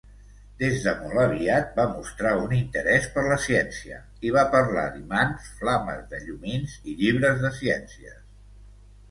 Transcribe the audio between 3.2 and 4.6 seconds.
la ciència i va